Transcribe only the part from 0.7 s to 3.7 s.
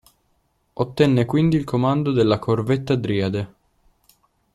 Ottenne quindi il comando della corvetta "Driade".